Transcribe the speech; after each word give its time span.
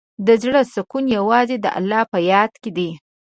د 0.25 0.27
زړۀ 0.43 0.61
سکون 0.73 1.05
یوازې 1.17 1.55
د 1.61 1.65
الله 1.77 2.01
په 2.11 2.19
یاد 2.31 2.51
کې 2.61 2.69
دی. 2.77 2.89